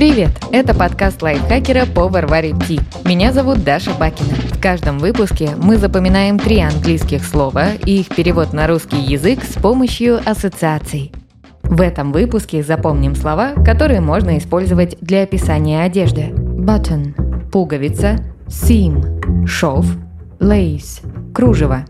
Привет! 0.00 0.30
Это 0.50 0.74
подкаст 0.74 1.20
лайфхакера 1.20 1.84
по 1.84 2.08
Варваре 2.08 2.54
Ти. 2.66 2.80
Меня 3.04 3.34
зовут 3.34 3.64
Даша 3.64 3.90
Бакина. 4.00 4.32
В 4.50 4.58
каждом 4.58 4.98
выпуске 4.98 5.50
мы 5.58 5.76
запоминаем 5.76 6.38
три 6.38 6.58
английских 6.60 7.22
слова 7.22 7.74
и 7.84 8.00
их 8.00 8.08
перевод 8.08 8.54
на 8.54 8.66
русский 8.66 8.96
язык 8.96 9.44
с 9.44 9.60
помощью 9.60 10.18
ассоциаций. 10.24 11.12
В 11.64 11.82
этом 11.82 12.12
выпуске 12.12 12.62
запомним 12.62 13.14
слова, 13.14 13.52
которые 13.62 14.00
можно 14.00 14.38
использовать 14.38 14.96
для 15.02 15.24
описания 15.24 15.82
одежды. 15.82 16.30
Button– 16.32 17.50
пуговица, 17.52 18.20
seam– 18.46 19.46
шов, 19.46 19.84
lace– 20.38 21.02
кружево. 21.34 21.84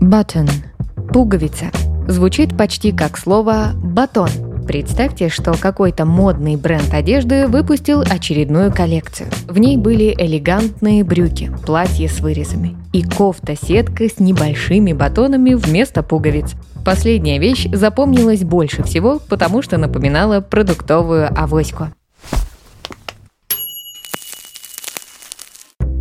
Button– 0.00 0.48
пуговица. 1.12 1.72
Звучит 2.06 2.56
почти 2.56 2.92
как 2.92 3.18
слово 3.18 3.72
«батон», 3.74 4.30
Представьте, 4.68 5.30
что 5.30 5.54
какой-то 5.58 6.04
модный 6.04 6.56
бренд 6.56 6.92
одежды 6.92 7.46
выпустил 7.46 8.02
очередную 8.02 8.70
коллекцию. 8.70 9.30
В 9.46 9.56
ней 9.56 9.78
были 9.78 10.14
элегантные 10.14 11.04
брюки, 11.04 11.50
платье 11.64 12.06
с 12.06 12.20
вырезами 12.20 12.76
и 12.92 13.02
кофта-сетка 13.02 14.10
с 14.10 14.20
небольшими 14.20 14.92
батонами 14.92 15.54
вместо 15.54 16.02
пуговиц. 16.02 16.52
Последняя 16.84 17.38
вещь 17.38 17.66
запомнилась 17.72 18.44
больше 18.44 18.82
всего, 18.82 19.22
потому 19.30 19.62
что 19.62 19.78
напоминала 19.78 20.42
продуктовую 20.42 21.28
авоську. 21.34 21.88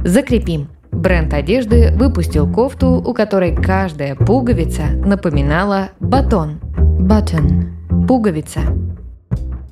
Закрепим. 0.04 0.68
Бренд 0.92 1.34
одежды 1.34 1.94
выпустил 1.96 2.52
кофту, 2.52 2.88
у 2.96 3.14
которой 3.14 3.56
каждая 3.56 4.16
пуговица 4.16 4.88
напоминала 4.88 5.92
батон. 6.02 6.60
Button 7.00 7.77
пуговица. 8.08 8.62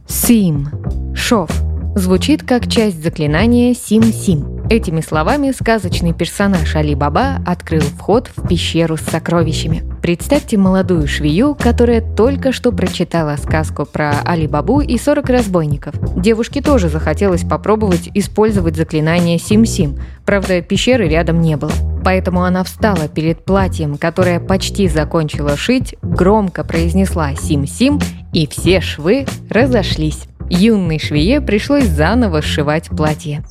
Сим– 0.07 0.67
шов. 1.15 1.49
Звучит 1.95 2.43
как 2.43 2.67
часть 2.67 3.01
заклинания 3.01 3.73
Сим-Сим. 3.73 4.55
Этими 4.69 4.99
словами 4.99 5.51
сказочный 5.51 6.13
персонаж 6.13 6.75
Али 6.75 6.93
Баба 6.93 7.37
открыл 7.45 7.81
вход 7.81 8.29
в 8.35 8.45
пещеру 8.47 8.97
с 8.97 9.01
сокровищами. 9.01 9.83
Представьте 10.01 10.57
молодую 10.57 11.07
швею, 11.07 11.55
которая 11.55 12.01
только 12.01 12.51
что 12.51 12.73
прочитала 12.73 13.37
сказку 13.37 13.85
про 13.85 14.15
Али 14.25 14.47
Бабу 14.47 14.81
и 14.81 14.97
40 14.97 15.29
разбойников. 15.29 15.95
Девушке 16.19 16.61
тоже 16.61 16.89
захотелось 16.89 17.43
попробовать 17.43 18.09
использовать 18.13 18.75
заклинание 18.75 19.39
Сим-Сим, 19.39 19.97
правда, 20.25 20.61
пещеры 20.61 21.07
рядом 21.07 21.39
не 21.39 21.55
было. 21.55 21.71
Поэтому 22.03 22.43
она 22.43 22.63
встала 22.63 23.07
перед 23.07 23.45
платьем, 23.45 23.97
которое 23.97 24.39
почти 24.39 24.87
закончила 24.89 25.55
шить, 25.55 25.95
громко 26.01 26.63
произнесла 26.63 27.33
«Сим-Сим», 27.35 27.99
и 28.35 28.47
все 28.47 28.81
швы 28.81 29.25
разошлись. 29.49 30.25
Юной 30.49 30.99
швее 30.99 31.39
пришлось 31.39 31.85
заново 31.85 32.41
сшивать 32.41 32.89
платье. 32.89 33.43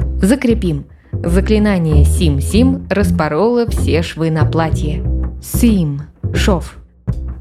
Закрепим. 0.00 0.86
Заклинание 1.12 2.04
Сим-Сим 2.04 2.86
распороло 2.88 3.66
все 3.66 4.02
швы 4.02 4.30
на 4.30 4.46
платье. 4.46 5.04
Сим– 5.42 6.02
шов. 6.34 6.76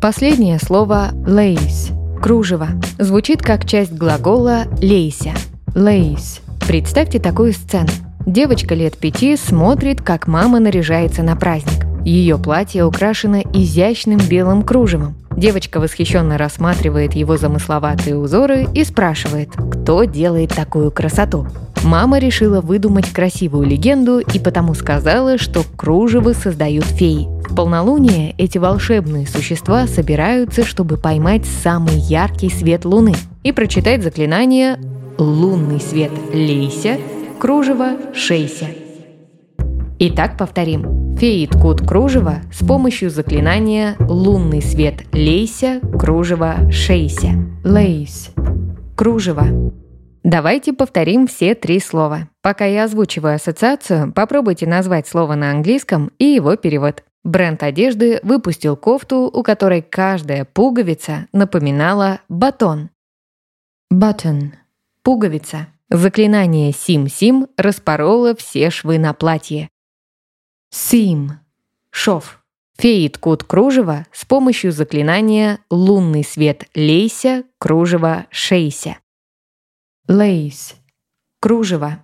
Последнее 0.02 0.60
слово 0.60 1.12
lace– 1.14 1.94
кружево. 2.22 2.68
Звучит 3.00 3.42
как 3.42 3.66
часть 3.66 3.94
глагола 3.94 4.66
лейся. 4.82 5.32
Lace. 5.74 6.42
Представьте 6.68 7.20
такую 7.20 7.54
сцену. 7.54 7.90
Девочка 8.26 8.76
лет 8.76 8.98
пяти 8.98 9.38
смотрит, 9.38 10.02
как 10.02 10.28
мама 10.28 10.60
наряжается 10.60 11.24
на 11.24 11.38
праздник. 11.38 11.85
Ее 12.06 12.38
платье 12.38 12.86
украшено 12.86 13.42
изящным 13.42 14.20
белым 14.20 14.62
кружевом. 14.62 15.16
Девочка 15.36 15.80
восхищенно 15.80 16.38
рассматривает 16.38 17.14
его 17.14 17.36
замысловатые 17.36 18.16
узоры 18.16 18.68
и 18.76 18.84
спрашивает, 18.84 19.50
кто 19.50 20.04
делает 20.04 20.54
такую 20.54 20.92
красоту. 20.92 21.48
Мама 21.84 22.20
решила 22.20 22.62
выдумать 22.62 23.12
красивую 23.12 23.68
легенду 23.68 24.20
и 24.20 24.40
потому 24.40 24.76
сказала, 24.76 25.40
что 25.40 25.64
кружево 25.76 26.34
создают 26.34 26.86
феи. 26.86 27.28
В 27.50 27.56
полнолуние 27.56 28.36
эти 28.38 28.60
волшебные 28.60 29.28
существа 29.28 29.88
собираются, 29.88 30.64
чтобы 30.64 30.98
поймать 30.98 31.46
самый 31.64 31.96
яркий 31.96 32.50
свет 32.50 32.86
луны 32.86 33.16
и 33.44 33.52
прочитать 33.52 34.04
заклинание 34.04 34.78
«Лунный 35.18 35.82
свет 35.82 36.12
лейся, 36.32 36.98
кружево 37.40 38.14
шейся». 38.14 38.68
Итак, 39.98 40.38
повторим. 40.38 41.05
Феи 41.18 41.46
ткут 41.46 41.80
кружево 41.80 42.42
с 42.52 42.66
помощью 42.66 43.10
заклинания 43.10 43.96
«Лунный 44.00 44.62
свет 44.62 45.06
лейся, 45.14 45.80
кружево 45.98 46.70
шейся». 46.72 47.30
Лейс. 47.64 48.32
Кружево. 48.98 49.72
Давайте 50.24 50.74
повторим 50.74 51.28
все 51.28 51.56
три 51.56 51.80
слова. 51.80 52.30
Пока 52.42 52.66
я 52.66 52.84
озвучиваю 52.84 53.36
ассоциацию, 53.36 54.12
попробуйте 54.12 54.68
назвать 54.68 55.08
слово 55.08 55.36
на 55.36 55.52
английском 55.52 56.12
и 56.18 56.26
его 56.26 56.58
перевод. 56.58 57.04
Бренд 57.24 57.64
одежды 57.64 58.20
выпустил 58.22 58.76
кофту, 58.76 59.30
у 59.34 59.42
которой 59.42 59.82
каждая 59.82 60.44
пуговица 60.44 61.28
напоминала 61.32 62.20
батон. 62.28 62.90
Button. 63.94 64.52
Пуговица. 65.02 65.68
Заклинание 65.90 66.74
Сим-Сим 66.74 67.48
распороло 67.56 68.36
все 68.36 68.70
швы 68.70 69.00
на 69.00 69.14
платье. 69.14 69.70
Сим. 70.78 71.40
Шов. 71.90 72.44
Феи 72.78 73.08
ткут 73.08 73.46
кружево 73.46 74.06
с 74.12 74.26
помощью 74.26 74.74
заклинания 74.74 75.60
«Лунный 75.70 76.26
свет 76.26 76.66
лейся, 76.76 77.46
кружево 77.60 78.28
шейся». 78.30 78.98
Lace. 80.10 80.76
Кружево. 81.40 82.04